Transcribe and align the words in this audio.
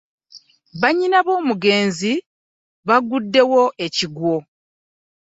Bannyina 0.81 1.19
b'omugenzi 1.25 2.13
baaaguddewo 2.87 3.61
ekigwo. 3.85 4.35